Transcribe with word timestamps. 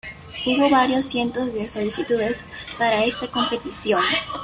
Hubo 0.47 0.67
varios 0.67 1.05
cientos 1.05 1.53
de 1.53 1.67
solicitudes 1.67 2.47
para 2.79 3.05
esta 3.05 3.27
competición. 3.29 4.01